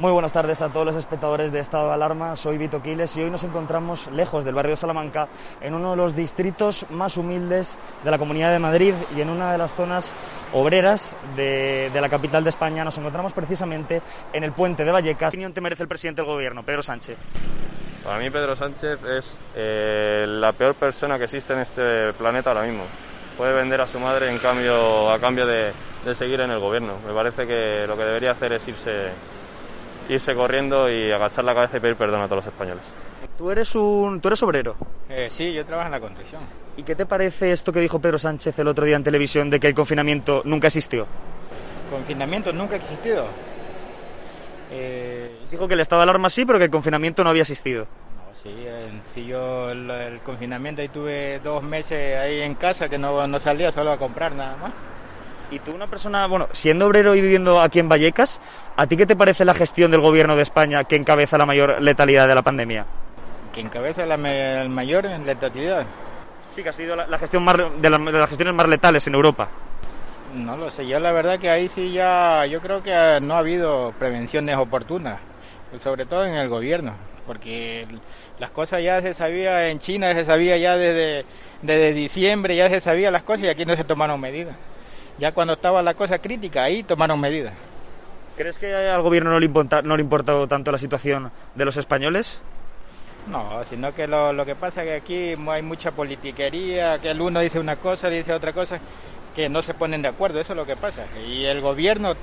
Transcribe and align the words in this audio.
Muy 0.00 0.12
buenas 0.12 0.32
tardes 0.32 0.62
a 0.62 0.70
todos 0.70 0.86
los 0.86 0.96
espectadores 0.96 1.52
de 1.52 1.60
Estado 1.60 1.88
de 1.88 1.92
Alarma. 1.92 2.34
Soy 2.34 2.56
Vito 2.56 2.80
Quiles 2.80 3.14
y 3.18 3.22
hoy 3.22 3.30
nos 3.30 3.44
encontramos 3.44 4.10
lejos 4.10 4.46
del 4.46 4.54
barrio 4.54 4.70
de 4.70 4.76
Salamanca, 4.76 5.28
en 5.60 5.74
uno 5.74 5.90
de 5.90 5.98
los 5.98 6.16
distritos 6.16 6.86
más 6.88 7.18
humildes 7.18 7.78
de 8.02 8.10
la 8.10 8.16
Comunidad 8.16 8.50
de 8.50 8.58
Madrid 8.58 8.94
y 9.14 9.20
en 9.20 9.28
una 9.28 9.52
de 9.52 9.58
las 9.58 9.74
zonas 9.74 10.14
obreras 10.54 11.14
de, 11.36 11.90
de 11.92 12.00
la 12.00 12.08
capital 12.08 12.42
de 12.42 12.48
España. 12.48 12.82
Nos 12.82 12.96
encontramos 12.96 13.34
precisamente 13.34 14.00
en 14.32 14.42
el 14.42 14.52
puente 14.52 14.86
de 14.86 14.90
Vallecas. 14.90 15.32
¿Qué 15.32 15.36
opinión 15.36 15.52
te 15.52 15.60
merece 15.60 15.82
el 15.82 15.88
presidente 15.90 16.22
del 16.22 16.30
gobierno, 16.30 16.62
Pedro 16.62 16.82
Sánchez? 16.82 17.18
Para 18.02 18.18
mí 18.18 18.30
Pedro 18.30 18.56
Sánchez 18.56 19.04
es 19.04 19.38
eh, 19.54 20.24
la 20.26 20.52
peor 20.52 20.76
persona 20.76 21.18
que 21.18 21.24
existe 21.24 21.52
en 21.52 21.58
este 21.58 22.14
planeta 22.14 22.52
ahora 22.52 22.62
mismo. 22.62 22.84
Puede 23.36 23.52
vender 23.52 23.82
a 23.82 23.86
su 23.86 24.00
madre 24.00 24.34
a 24.34 24.38
cambio 25.18 25.46
de, 25.46 25.72
de 26.06 26.14
seguir 26.14 26.40
en 26.40 26.52
el 26.52 26.58
gobierno. 26.58 26.94
Me 27.06 27.12
parece 27.12 27.46
que 27.46 27.86
lo 27.86 27.98
que 27.98 28.04
debería 28.04 28.30
hacer 28.30 28.54
es 28.54 28.66
irse 28.66 29.10
irse 30.12 30.34
corriendo 30.34 30.90
y 30.90 31.10
agachar 31.12 31.44
la 31.44 31.54
cabeza 31.54 31.76
y 31.76 31.80
pedir 31.80 31.96
perdón 31.96 32.20
a 32.22 32.24
todos 32.26 32.44
los 32.44 32.52
españoles. 32.52 32.84
Tú 33.38 33.50
eres 33.50 33.74
un, 33.74 34.20
tú 34.20 34.28
eres 34.28 34.42
obrero. 34.42 34.76
Eh, 35.08 35.28
sí, 35.30 35.52
yo 35.52 35.64
trabajo 35.64 35.86
en 35.86 35.92
la 35.92 36.00
construcción. 36.00 36.42
¿Y 36.76 36.82
qué 36.82 36.94
te 36.94 37.06
parece 37.06 37.52
esto 37.52 37.72
que 37.72 37.80
dijo 37.80 38.00
Pedro 38.00 38.18
Sánchez 38.18 38.58
el 38.58 38.68
otro 38.68 38.84
día 38.84 38.96
en 38.96 39.04
televisión 39.04 39.48
de 39.50 39.58
que 39.60 39.66
el 39.68 39.74
confinamiento 39.74 40.42
nunca 40.44 40.66
existió? 40.68 41.06
Confinamiento 41.90 42.52
nunca 42.52 42.74
ha 42.74 42.78
existido. 42.78 43.26
Eh, 44.70 45.36
Dijo 45.50 45.66
que 45.66 45.74
el 45.74 45.80
estado 45.80 46.00
de 46.00 46.04
alarma 46.04 46.30
sí, 46.30 46.44
pero 46.44 46.58
que 46.58 46.66
el 46.66 46.70
confinamiento 46.70 47.24
no 47.24 47.30
había 47.30 47.42
existido. 47.42 47.84
no, 47.84 48.34
sí, 48.34 48.50
eh, 48.56 48.88
sí, 49.12 49.26
yo 49.26 49.70
el, 49.70 49.90
el 49.90 50.20
confinamiento 50.20 50.80
ahí 50.82 50.88
tuve 50.88 51.40
dos 51.40 51.62
meses 51.62 52.16
ahí 52.18 52.40
en 52.42 52.54
casa 52.54 52.88
que 52.88 52.96
no, 52.98 53.26
no 53.26 53.40
salía 53.40 53.72
solo 53.72 53.90
a 53.90 53.98
comprar 53.98 54.32
nada 54.32 54.56
más. 54.58 54.72
Y 55.50 55.58
tú, 55.58 55.72
una 55.72 55.88
persona, 55.88 56.26
bueno, 56.26 56.46
siendo 56.52 56.86
obrero 56.86 57.14
y 57.16 57.20
viviendo 57.20 57.60
aquí 57.60 57.80
en 57.80 57.88
Vallecas, 57.88 58.40
¿a 58.76 58.86
ti 58.86 58.96
qué 58.96 59.04
te 59.04 59.16
parece 59.16 59.44
la 59.44 59.54
gestión 59.54 59.90
del 59.90 60.00
gobierno 60.00 60.36
de 60.36 60.42
España 60.42 60.84
que 60.84 60.94
encabeza 60.96 61.36
la 61.38 61.46
mayor 61.46 61.82
letalidad 61.82 62.28
de 62.28 62.34
la 62.36 62.42
pandemia? 62.42 62.86
Que 63.52 63.60
encabeza 63.60 64.06
la 64.06 64.16
mayor 64.16 65.04
letalidad. 65.26 65.84
Sí, 66.54 66.62
que 66.62 66.68
ha 66.68 66.72
sido 66.72 66.94
la, 66.94 67.06
la 67.08 67.18
gestión 67.18 67.42
más, 67.42 67.56
de, 67.56 67.90
la- 67.90 67.98
de 67.98 68.12
las 68.12 68.28
gestiones 68.28 68.54
más 68.54 68.68
letales 68.68 69.04
en 69.08 69.14
Europa. 69.14 69.48
No 70.34 70.56
lo 70.56 70.70
sé, 70.70 70.86
yo 70.86 71.00
la 71.00 71.10
verdad 71.10 71.40
que 71.40 71.50
ahí 71.50 71.68
sí 71.68 71.90
ya, 71.92 72.46
yo 72.46 72.60
creo 72.60 72.80
que 72.84 73.18
no 73.20 73.34
ha 73.34 73.38
habido 73.38 73.92
prevenciones 73.98 74.56
oportunas, 74.56 75.18
sobre 75.80 76.06
todo 76.06 76.24
en 76.24 76.34
el 76.34 76.48
gobierno, 76.48 76.94
porque 77.26 77.88
las 78.38 78.50
cosas 78.52 78.80
ya 78.84 79.00
se 79.02 79.14
sabía 79.14 79.68
en 79.70 79.80
China, 79.80 80.12
se 80.14 80.24
sabía 80.24 80.56
ya 80.56 80.76
desde, 80.76 81.24
desde 81.62 81.92
diciembre, 81.94 82.54
ya 82.54 82.68
se 82.68 82.80
sabía 82.80 83.10
las 83.10 83.24
cosas 83.24 83.46
y 83.46 83.48
aquí 83.48 83.66
no 83.66 83.74
se 83.74 83.82
tomaron 83.82 84.20
medidas. 84.20 84.54
Ya 85.20 85.32
cuando 85.32 85.52
estaba 85.52 85.82
la 85.82 85.92
cosa 85.92 86.18
crítica, 86.18 86.64
ahí 86.64 86.82
tomaron 86.82 87.20
medidas. 87.20 87.52
¿Crees 88.38 88.56
que 88.56 88.74
al 88.74 89.02
gobierno 89.02 89.30
no 89.30 89.38
le, 89.38 89.44
importa, 89.44 89.82
no 89.82 89.94
le 89.94 90.02
importa 90.02 90.46
tanto 90.48 90.72
la 90.72 90.78
situación 90.78 91.30
de 91.54 91.64
los 91.66 91.76
españoles? 91.76 92.40
No, 93.30 93.62
sino 93.64 93.94
que 93.94 94.06
lo, 94.06 94.32
lo 94.32 94.46
que 94.46 94.54
pasa 94.54 94.82
es 94.82 94.88
que 94.88 94.94
aquí 94.94 95.50
hay 95.50 95.60
mucha 95.60 95.90
politiquería, 95.90 96.98
que 97.00 97.10
el 97.10 97.20
uno 97.20 97.40
dice 97.40 97.60
una 97.60 97.76
cosa, 97.76 98.08
dice 98.08 98.32
otra 98.32 98.54
cosa, 98.54 98.80
que 99.36 99.50
no 99.50 99.60
se 99.60 99.74
ponen 99.74 100.00
de 100.00 100.08
acuerdo, 100.08 100.40
eso 100.40 100.54
es 100.54 100.56
lo 100.56 100.64
que 100.64 100.76
pasa. 100.76 101.04
Y 101.28 101.44
el 101.44 101.60
gobierno 101.60 102.14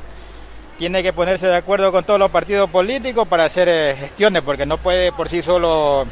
tiene 0.79 1.03
que 1.03 1.13
ponerse 1.13 1.45
de 1.45 1.55
acuerdo 1.55 1.91
con 1.91 2.03
todos 2.03 2.19
los 2.19 2.31
partidos 2.31 2.67
políticos 2.67 3.27
para 3.27 3.45
hacer 3.45 3.69
eh, 3.69 3.95
gestiones, 3.95 4.41
porque 4.41 4.65
no 4.65 4.79
puede 4.79 5.11
por 5.11 5.29
sí 5.29 5.43
solo 5.43 6.07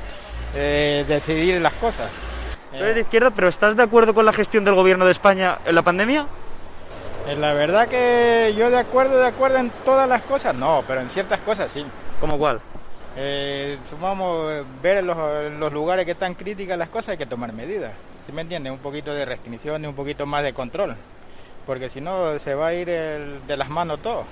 eh, 0.53 1.03
decidir 1.07 1.59
las 1.61 1.73
cosas. 1.73 2.11
Tú 2.69 2.77
eres 2.77 2.93
de 2.93 3.01
izquierda, 3.01 3.31
pero 3.31 3.47
¿estás 3.47 3.75
de 3.75 3.81
acuerdo 3.81 4.13
con 4.13 4.25
la 4.25 4.33
gestión 4.33 4.65
del 4.65 4.75
gobierno 4.75 5.05
de 5.05 5.11
España 5.11 5.57
en 5.65 5.73
la 5.73 5.81
pandemia? 5.81 6.27
Eh, 7.27 7.35
la 7.35 7.53
verdad 7.53 7.87
que 7.87 8.53
yo 8.57 8.69
de 8.69 8.77
acuerdo, 8.79 9.17
de 9.19 9.27
acuerdo 9.27 9.57
en 9.57 9.71
todas 9.83 10.07
las 10.07 10.21
cosas, 10.21 10.53
no, 10.55 10.83
pero 10.87 11.01
en 11.01 11.09
ciertas 11.09 11.39
cosas 11.39 11.71
sí. 11.71 11.85
¿Cómo 12.19 12.37
cuál? 12.37 12.59
Eh, 13.17 13.77
sumamos 13.89 14.51
eh, 14.51 14.63
ver 14.81 14.97
en 14.97 15.07
los, 15.07 15.17
los 15.59 15.73
lugares 15.73 16.05
que 16.05 16.11
están 16.11 16.35
críticas 16.35 16.77
las 16.77 16.89
cosas 16.89 17.09
hay 17.09 17.17
que 17.17 17.25
tomar 17.25 17.51
medidas. 17.53 17.93
¿Sí 18.25 18.31
me 18.31 18.41
entiendes? 18.41 18.71
Un 18.71 18.79
poquito 18.79 19.13
de 19.13 19.25
restricciones, 19.25 19.87
un 19.87 19.95
poquito 19.95 20.25
más 20.25 20.43
de 20.43 20.53
control. 20.53 20.95
Porque 21.65 21.89
si 21.89 22.01
no 22.01 22.37
se 22.39 22.53
va 22.53 22.67
a 22.67 22.73
ir 22.73 22.89
el- 22.89 23.45
de 23.47 23.57
las 23.57 23.69
manos 23.69 24.01
todo. 24.01 24.23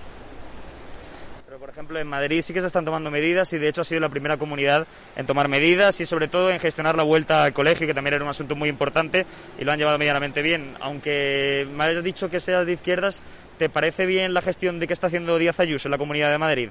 Por 1.64 1.70
ejemplo, 1.70 1.98
en 1.98 2.08
Madrid 2.08 2.42
sí 2.42 2.54
que 2.54 2.60
se 2.60 2.68
están 2.68 2.84
tomando 2.84 3.10
medidas 3.10 3.54
y, 3.54 3.58
de 3.58 3.70
hecho, 3.70 3.84
ha 3.84 3.86
sido 3.86 4.02
la 4.02 4.10
primera 4.10 4.36
comunidad 4.36 4.86
en 5.16 5.26
tomar 5.26 5.48
medidas 5.48 5.98
y, 6.02 6.06
sobre 6.06 6.28
todo, 6.28 6.52
en 6.52 6.60
gestionar 6.60 6.98
la 6.98 7.04
vuelta 7.04 7.46
al 7.46 7.54
colegio, 7.54 7.88
que 7.88 7.94
también 7.94 8.16
era 8.16 8.24
un 8.26 8.30
asunto 8.30 8.54
muy 8.54 8.68
importante 8.68 9.26
y 9.58 9.64
lo 9.64 9.72
han 9.72 9.80
llevado 9.80 9.98
medianamente 9.98 10.42
bien. 10.42 10.76
Aunque 10.82 11.66
me 11.74 11.86
hayas 11.86 12.04
dicho 12.04 12.30
que 12.30 12.42
seas 12.42 12.66
de 12.66 12.74
izquierdas, 12.74 13.22
¿te 13.58 13.70
parece 13.70 14.06
bien 14.06 14.34
la 14.34 14.42
gestión 14.42 14.78
de 14.78 14.88
que 14.88 14.94
está 14.94 15.08
haciendo 15.08 15.38
Díaz 15.38 15.58
Ayuso 15.62 15.88
en 15.88 15.92
la 15.92 15.98
Comunidad 15.98 16.32
de 16.32 16.38
Madrid? 16.38 16.70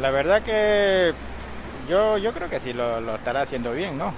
La 0.00 0.10
verdad 0.10 0.42
que 0.42 1.12
yo, 1.88 2.18
yo 2.18 2.32
creo 2.32 2.50
que 2.50 2.58
sí 2.58 2.72
lo, 2.72 3.00
lo 3.00 3.14
estará 3.14 3.42
haciendo 3.42 3.70
bien, 3.70 3.96
¿no? 3.96 4.12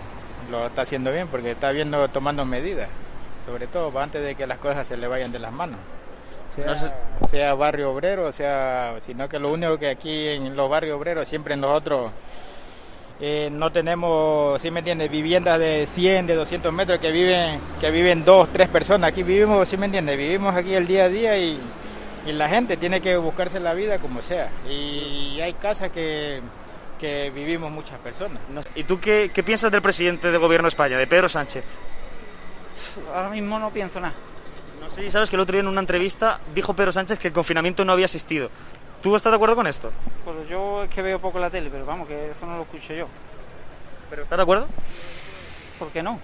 Lo 0.50 0.68
está 0.68 0.80
haciendo 0.80 1.12
bien 1.12 1.28
porque 1.28 1.50
está 1.50 1.72
viendo, 1.72 2.08
tomando 2.08 2.46
medidas. 2.46 2.88
Sobre 3.44 3.66
todo 3.66 3.98
antes 4.00 4.22
de 4.22 4.34
que 4.34 4.46
las 4.46 4.60
cosas 4.60 4.88
se 4.88 4.96
le 4.96 5.06
vayan 5.06 5.30
de 5.30 5.40
las 5.40 5.52
manos. 5.52 5.78
Sea, 6.54 6.66
No 6.66 6.74
sé- 6.76 6.92
sea 7.30 7.54
barrio 7.54 7.92
obrero, 7.92 8.32
sea, 8.32 8.96
sino 9.04 9.28
que 9.28 9.38
lo 9.38 9.52
único 9.52 9.78
que 9.78 9.90
aquí 9.90 10.28
en 10.28 10.56
los 10.56 10.68
barrios 10.70 10.96
obreros, 10.96 11.28
siempre 11.28 11.56
nosotros 11.56 12.10
eh, 13.20 13.48
no 13.50 13.70
tenemos, 13.72 14.60
¿sí 14.62 14.70
me 14.70 14.78
entiendes? 14.78 15.10
Viviendas 15.10 15.58
de 15.58 15.86
100, 15.86 16.26
de 16.28 16.34
200 16.36 16.72
metros 16.72 17.00
que 17.00 17.10
viven, 17.10 17.60
que 17.80 17.90
viven 17.90 18.24
dos, 18.24 18.48
tres 18.52 18.68
personas. 18.68 19.08
Aquí 19.10 19.22
vivimos, 19.24 19.68
¿sí 19.68 19.76
me 19.76 19.86
entiendes? 19.86 20.16
Vivimos 20.16 20.54
aquí 20.54 20.74
el 20.74 20.86
día 20.86 21.04
a 21.04 21.08
día 21.08 21.36
y, 21.36 21.58
y 22.26 22.32
la 22.32 22.48
gente 22.48 22.76
tiene 22.76 23.00
que 23.00 23.16
buscarse 23.16 23.58
la 23.58 23.74
vida 23.74 23.98
como 23.98 24.22
sea. 24.22 24.48
Y 24.70 25.40
hay 25.40 25.52
casas 25.54 25.90
que, 25.90 26.40
que 27.00 27.30
vivimos 27.30 27.72
muchas 27.72 27.98
personas. 27.98 28.40
¿Y 28.76 28.84
tú 28.84 29.00
qué, 29.00 29.32
qué 29.34 29.42
piensas 29.42 29.72
del 29.72 29.82
presidente 29.82 30.30
del 30.30 30.38
gobierno 30.40 30.66
de 30.66 30.70
España, 30.70 30.96
de 30.96 31.06
Pedro 31.08 31.28
Sánchez? 31.28 31.64
Ahora 33.14 33.30
mismo 33.30 33.58
no 33.58 33.70
pienso 33.70 33.98
nada. 34.00 34.14
No 34.80 34.88
sé 34.90 35.02
si 35.02 35.10
sabes 35.10 35.30
que 35.30 35.36
el 35.36 35.40
otro 35.40 35.52
día 35.52 35.60
en 35.60 35.68
una 35.68 35.80
entrevista 35.80 36.40
dijo 36.54 36.74
Pedro 36.74 36.92
Sánchez 36.92 37.18
que 37.18 37.28
el 37.28 37.34
confinamiento 37.34 37.84
no 37.84 37.92
había 37.92 38.04
existido. 38.06 38.50
¿Tú 39.02 39.14
estás 39.14 39.30
de 39.32 39.36
acuerdo 39.36 39.54
con 39.56 39.66
esto? 39.66 39.92
Pues 40.24 40.48
yo 40.48 40.82
es 40.84 40.90
que 40.90 41.02
veo 41.02 41.18
poco 41.20 41.38
la 41.38 41.50
tele, 41.50 41.68
pero 41.70 41.86
vamos, 41.86 42.08
que 42.08 42.30
eso 42.30 42.46
no 42.46 42.56
lo 42.56 42.62
escucho 42.62 42.92
yo. 42.94 43.06
¿Pero 44.10 44.22
estás 44.22 44.36
de 44.38 44.42
acuerdo? 44.42 44.66
¿Por 45.78 45.88
qué 45.88 46.02
no? 46.02 46.18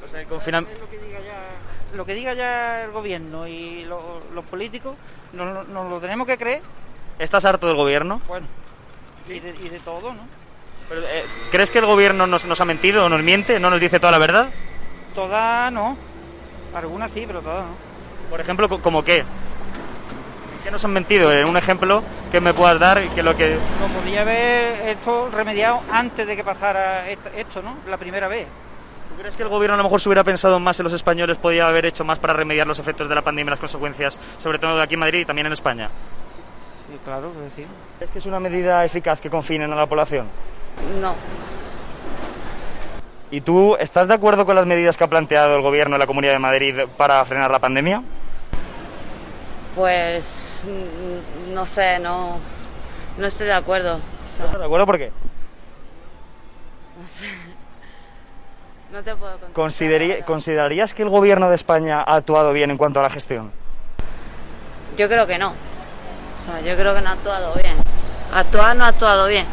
Pues 0.00 0.12
el 0.14 0.26
confinamiento... 0.26 0.80
Lo 0.80 0.90
que 0.90 0.98
diga 0.98 1.18
ya, 1.20 1.96
lo 1.96 2.04
que 2.06 2.14
diga 2.14 2.34
ya 2.34 2.84
el 2.84 2.90
gobierno 2.90 3.46
y 3.46 3.84
lo- 3.84 4.22
los 4.34 4.44
políticos, 4.44 4.96
nos, 5.32 5.68
lo 5.68 6.00
tenemos 6.00 6.26
que 6.26 6.36
creer. 6.38 6.62
¿Estás 7.18 7.44
harto 7.44 7.66
del 7.68 7.76
gobierno? 7.76 8.20
Bueno, 8.26 8.46
y 9.28 9.38
de, 9.40 9.50
y 9.50 9.68
de 9.68 9.78
todo, 9.80 10.12
¿no? 10.12 10.20
Pero, 10.88 11.00
eh, 11.02 11.24
¿Crees 11.50 11.70
que 11.70 11.78
el 11.78 11.86
gobierno 11.86 12.26
nos, 12.26 12.44
nos 12.44 12.60
ha 12.60 12.64
mentido 12.64 13.04
o 13.04 13.08
nos 13.08 13.22
miente? 13.22 13.58
¿No 13.60 13.70
nos 13.70 13.80
dice 13.80 13.98
toda 14.00 14.12
la 14.12 14.18
verdad? 14.18 14.50
Todas 15.14 15.72
no. 15.72 15.96
Algunas 16.74 17.10
sí, 17.12 17.24
pero 17.26 17.40
todas 17.40 17.64
no. 17.64 17.85
Por 18.30 18.40
ejemplo, 18.40 18.68
co- 18.68 18.80
¿como 18.80 19.02
qué? 19.04 19.24
¿Qué 20.64 20.70
nos 20.70 20.84
han 20.84 20.92
mentido? 20.92 21.30
Un 21.48 21.56
ejemplo 21.56 22.02
que 22.32 22.40
me 22.40 22.52
puedas 22.52 22.78
dar 22.80 23.02
y 23.02 23.08
que 23.10 23.22
lo 23.22 23.36
que... 23.36 23.54
Lo 23.80 23.86
podría 23.94 24.22
haber 24.22 24.88
esto 24.88 25.28
remediado 25.32 25.80
antes 25.92 26.26
de 26.26 26.34
que 26.36 26.42
pasara 26.42 27.08
esto, 27.08 27.62
¿no? 27.62 27.76
La 27.88 27.96
primera 27.96 28.26
vez. 28.26 28.46
¿Tú 29.08 29.14
crees 29.20 29.36
que 29.36 29.44
el 29.44 29.48
gobierno 29.48 29.74
a 29.74 29.76
lo 29.78 29.84
mejor 29.84 30.00
se 30.00 30.08
hubiera 30.08 30.24
pensado 30.24 30.58
más 30.58 30.78
en 30.80 30.84
los 30.84 30.92
españoles, 30.92 31.38
podía 31.38 31.68
haber 31.68 31.86
hecho 31.86 32.04
más 32.04 32.18
para 32.18 32.32
remediar 32.32 32.66
los 32.66 32.78
efectos 32.80 33.08
de 33.08 33.14
la 33.14 33.22
pandemia 33.22 33.50
y 33.50 33.52
las 33.52 33.60
consecuencias, 33.60 34.18
sobre 34.38 34.58
todo 34.58 34.76
de 34.76 34.82
aquí 34.82 34.94
en 34.94 35.00
Madrid 35.00 35.20
y 35.20 35.24
también 35.24 35.46
en 35.46 35.52
España? 35.52 35.88
Sí, 36.90 36.98
claro 37.04 37.30
que 37.32 37.48
sí. 37.62 37.66
¿Es 38.00 38.10
que 38.10 38.18
es 38.18 38.26
una 38.26 38.40
medida 38.40 38.84
eficaz 38.84 39.20
que 39.20 39.30
confinen 39.30 39.72
a 39.72 39.76
la 39.76 39.86
población? 39.86 40.26
No. 41.00 41.14
¿Y 43.30 43.40
tú 43.40 43.76
estás 43.78 44.08
de 44.08 44.14
acuerdo 44.14 44.44
con 44.44 44.56
las 44.56 44.66
medidas 44.66 44.96
que 44.96 45.04
ha 45.04 45.08
planteado 45.08 45.56
el 45.56 45.62
gobierno 45.62 45.94
de 45.94 46.00
la 46.00 46.06
Comunidad 46.06 46.32
de 46.32 46.38
Madrid 46.40 46.74
para 46.96 47.24
frenar 47.24 47.50
la 47.50 47.58
pandemia? 47.58 48.02
Pues 49.76 50.24
mm, 50.64 51.52
no 51.54 51.66
sé, 51.66 51.98
no, 52.00 52.38
no 53.18 53.26
estoy 53.26 53.46
de 53.46 53.52
acuerdo. 53.52 53.96
O 53.96 53.98
sea, 53.98 54.38
¿No 54.40 54.44
estás 54.46 54.58
de 54.60 54.64
acuerdo 54.64 54.86
por 54.86 54.98
qué? 54.98 55.12
no 56.98 57.06
sé. 57.06 57.26
No 58.90 59.02
te 59.02 59.14
puedo. 59.14 59.38
Consideri-. 59.52 60.24
¿Considerarías 60.24 60.94
que 60.94 61.02
el 61.02 61.10
gobierno 61.10 61.50
de 61.50 61.56
España 61.56 62.00
ha 62.00 62.16
actuado 62.16 62.52
bien 62.52 62.70
en 62.70 62.78
cuanto 62.78 63.00
a 63.00 63.02
la 63.02 63.10
gestión? 63.10 63.52
Yo 64.96 65.08
creo 65.08 65.26
que 65.26 65.36
no. 65.38 65.50
O 65.50 66.44
sea, 66.44 66.60
yo 66.62 66.74
creo 66.74 66.94
que 66.94 67.00
no 67.02 67.10
ha 67.10 67.12
actuado 67.12 67.54
bien. 67.54 67.74
Actuar 68.32 68.76
no 68.76 68.84
ha 68.84 68.88
actuado 68.88 69.26
bien. 69.28 69.44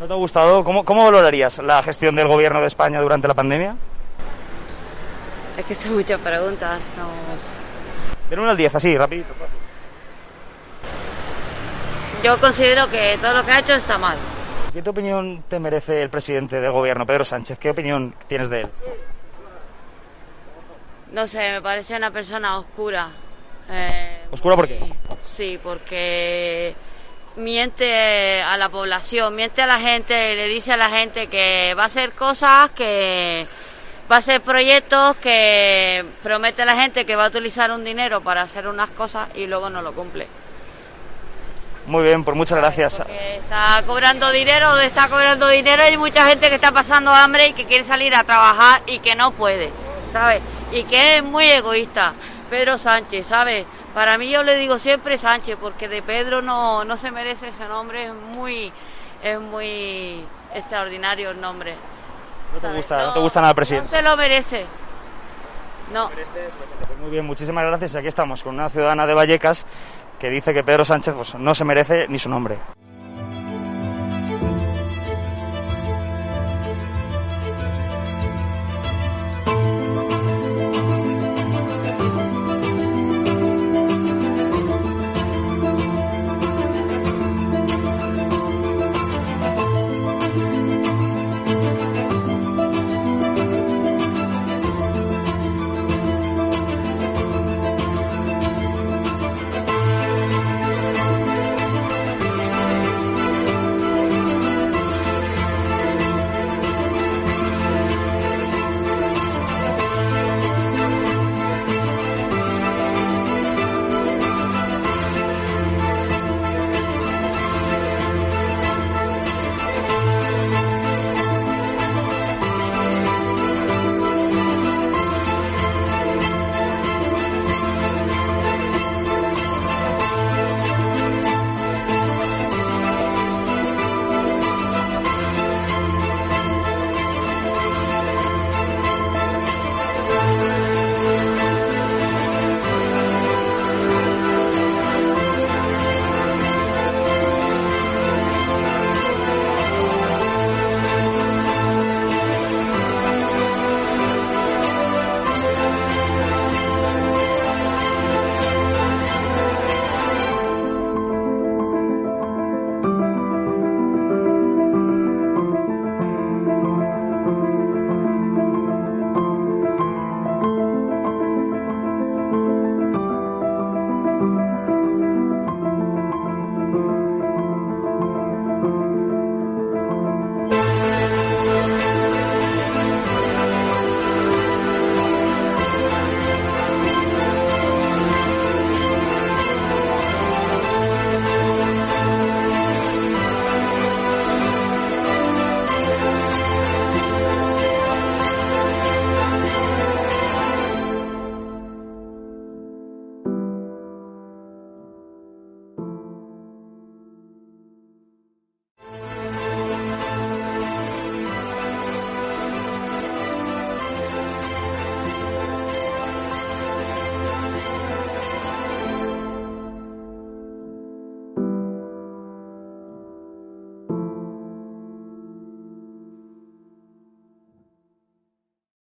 ¿No 0.00 0.06
te 0.06 0.12
ha 0.12 0.16
gustado? 0.16 0.64
¿Cómo, 0.64 0.84
cómo 0.84 1.04
valorarías 1.04 1.58
la 1.58 1.80
gestión 1.82 2.16
del 2.16 2.26
gobierno 2.26 2.60
de 2.60 2.66
España 2.66 3.00
durante 3.00 3.28
la 3.28 3.34
pandemia? 3.34 3.76
Es 5.56 5.64
que 5.64 5.74
son 5.76 5.94
muchas 5.94 6.18
preguntas. 6.18 6.80
No. 6.96 7.61
Del 8.32 8.40
1 8.40 8.48
al 8.48 8.56
10, 8.56 8.74
así, 8.76 8.96
rapidito. 8.96 9.34
Yo 12.24 12.40
considero 12.40 12.88
que 12.88 13.18
todo 13.20 13.34
lo 13.34 13.44
que 13.44 13.52
ha 13.52 13.58
hecho 13.58 13.74
está 13.74 13.98
mal. 13.98 14.16
¿Qué 14.72 14.88
opinión 14.88 15.44
te 15.50 15.60
merece 15.60 16.00
el 16.00 16.08
presidente 16.08 16.58
del 16.58 16.72
gobierno, 16.72 17.04
Pedro 17.04 17.26
Sánchez? 17.26 17.58
¿Qué 17.58 17.68
opinión 17.68 18.14
tienes 18.28 18.48
de 18.48 18.62
él? 18.62 18.70
No 21.12 21.26
sé, 21.26 21.52
me 21.52 21.60
parece 21.60 21.94
una 21.94 22.10
persona 22.10 22.56
oscura. 22.56 23.10
Eh, 23.68 24.22
¿Oscura 24.30 24.56
por 24.56 24.66
qué? 24.66 24.80
Sí, 25.20 25.60
porque 25.62 26.74
miente 27.36 28.40
a 28.40 28.56
la 28.56 28.70
población, 28.70 29.36
miente 29.36 29.60
a 29.60 29.66
la 29.66 29.78
gente, 29.78 30.34
le 30.36 30.48
dice 30.48 30.72
a 30.72 30.78
la 30.78 30.88
gente 30.88 31.26
que 31.26 31.74
va 31.76 31.82
a 31.82 31.86
hacer 31.88 32.12
cosas, 32.12 32.70
que 32.70 33.46
va 34.12 34.16
a 34.16 34.18
hacer 34.18 34.42
proyectos, 34.42 35.16
que 35.16 36.04
promete 36.22 36.66
la 36.66 36.76
gente 36.76 37.06
que 37.06 37.16
va 37.16 37.24
a 37.24 37.28
utilizar 37.28 37.70
un 37.72 37.82
dinero 37.82 38.20
para 38.20 38.42
hacer 38.42 38.68
unas 38.68 38.90
cosas 38.90 39.30
y 39.34 39.46
luego 39.46 39.70
no 39.70 39.80
lo 39.80 39.94
cumple. 39.94 40.26
Muy 41.86 42.02
bien, 42.02 42.22
pues 42.22 42.36
muchas 42.36 42.58
gracias. 42.58 42.98
Porque 42.98 43.36
está 43.36 43.82
cobrando 43.86 44.30
dinero, 44.30 44.76
está 44.80 45.08
cobrando 45.08 45.48
dinero 45.48 45.82
y 45.82 45.86
hay 45.86 45.96
mucha 45.96 46.28
gente 46.28 46.50
que 46.50 46.56
está 46.56 46.72
pasando 46.72 47.10
hambre 47.10 47.48
y 47.48 47.52
que 47.54 47.64
quiere 47.64 47.84
salir 47.84 48.14
a 48.14 48.22
trabajar 48.22 48.82
y 48.86 48.98
que 48.98 49.14
no 49.16 49.30
puede, 49.30 49.70
¿sabes? 50.12 50.42
Y 50.72 50.84
que 50.84 51.16
es 51.16 51.22
muy 51.22 51.46
egoísta. 51.46 52.12
Pedro 52.50 52.76
Sánchez, 52.76 53.26
¿sabes? 53.26 53.64
Para 53.94 54.18
mí 54.18 54.28
yo 54.28 54.42
le 54.42 54.56
digo 54.56 54.78
siempre 54.78 55.16
Sánchez 55.16 55.56
porque 55.58 55.88
de 55.88 56.02
Pedro 56.02 56.42
no, 56.42 56.84
no 56.84 56.98
se 56.98 57.10
merece 57.10 57.48
ese 57.48 57.66
nombre, 57.66 58.04
es 58.04 58.12
muy, 58.14 58.70
es 59.22 59.40
muy 59.40 60.22
extraordinario 60.54 61.30
el 61.30 61.40
nombre. 61.40 61.76
No 62.52 62.58
te 62.60 62.76
gusta, 62.76 63.06
no 63.06 63.12
te 63.12 63.20
gusta 63.20 63.40
nada 63.40 63.54
presidente. 63.54 63.88
No 63.90 63.96
se 63.96 64.02
lo 64.02 64.16
merece. 64.16 64.66
No. 65.92 66.08
Pues 66.08 66.98
muy 67.00 67.10
bien, 67.10 67.26
muchísimas 67.26 67.64
gracias. 67.64 67.96
Aquí 67.96 68.08
estamos 68.08 68.42
con 68.42 68.54
una 68.54 68.68
ciudadana 68.68 69.06
de 69.06 69.14
Vallecas 69.14 69.64
que 70.18 70.30
dice 70.30 70.54
que 70.54 70.62
Pedro 70.62 70.84
Sánchez 70.84 71.14
pues, 71.14 71.34
no 71.34 71.54
se 71.54 71.64
merece 71.64 72.06
ni 72.08 72.18
su 72.18 72.28
nombre. 72.28 72.58